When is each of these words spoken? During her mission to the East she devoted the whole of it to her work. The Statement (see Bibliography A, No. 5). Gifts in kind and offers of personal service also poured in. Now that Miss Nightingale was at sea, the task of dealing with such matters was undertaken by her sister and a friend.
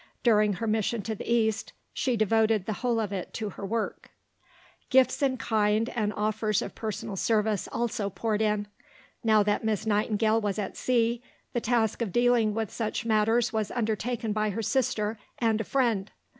During 0.23 0.53
her 0.53 0.65
mission 0.65 1.03
to 1.03 1.13
the 1.13 1.31
East 1.31 1.73
she 1.93 2.17
devoted 2.17 2.65
the 2.65 2.73
whole 2.81 2.99
of 2.99 3.13
it 3.13 3.35
to 3.35 3.49
her 3.51 3.63
work. 3.63 4.09
The 4.89 4.97
Statement 5.03 5.11
(see 5.11 5.15
Bibliography 5.15 5.21
A, 5.21 5.29
No. 5.29 5.79
5). 5.85 5.85
Gifts 5.85 5.93
in 5.93 5.93
kind 5.93 5.99
and 6.03 6.13
offers 6.13 6.61
of 6.63 6.73
personal 6.73 7.15
service 7.15 7.69
also 7.71 8.09
poured 8.09 8.41
in. 8.41 8.67
Now 9.23 9.43
that 9.43 9.63
Miss 9.63 9.85
Nightingale 9.85 10.41
was 10.41 10.57
at 10.57 10.75
sea, 10.75 11.21
the 11.53 11.61
task 11.61 12.01
of 12.01 12.11
dealing 12.11 12.55
with 12.55 12.71
such 12.71 13.05
matters 13.05 13.53
was 13.53 13.69
undertaken 13.69 14.33
by 14.33 14.49
her 14.49 14.63
sister 14.63 15.19
and 15.37 15.61
a 15.61 15.65
friend. 15.65 16.09